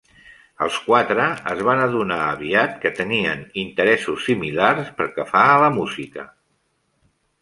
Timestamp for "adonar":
1.83-2.17